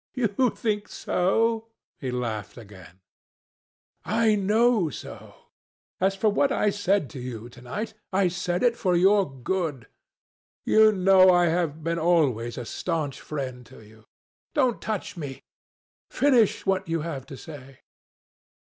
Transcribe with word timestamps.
"You 0.15 0.51
think 0.55 0.87
so?" 0.87 1.67
He 1.99 2.09
laughed 2.09 2.57
again. 2.57 3.01
"I 4.03 4.33
know 4.33 4.89
so. 4.89 5.35
As 5.99 6.15
for 6.15 6.27
what 6.27 6.51
I 6.51 6.71
said 6.71 7.07
to 7.11 7.19
you 7.19 7.49
to 7.49 7.61
night, 7.61 7.93
I 8.11 8.27
said 8.27 8.63
it 8.63 8.75
for 8.75 8.95
your 8.95 9.31
good. 9.31 9.85
You 10.65 10.91
know 10.91 11.29
I 11.29 11.49
have 11.49 11.83
been 11.83 11.99
always 11.99 12.57
a 12.57 12.65
stanch 12.65 13.21
friend 13.21 13.63
to 13.67 13.85
you." 13.85 14.05
"Don't 14.55 14.81
touch 14.81 15.17
me. 15.17 15.43
Finish 16.09 16.65
what 16.65 16.89
you 16.89 17.01
have 17.01 17.27
to 17.27 17.37
say." 17.37 17.81